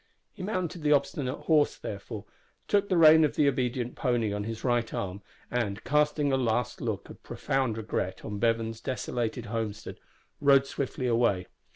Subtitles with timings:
[0.33, 2.25] He mounted the obstinate horse, therefore,
[2.67, 6.81] took the rein of the obedient pony on his right arm, and, casting a last
[6.81, 9.99] look of profound regret on Bevan's desolated homestead,
[10.39, 11.45] rode swiftly away.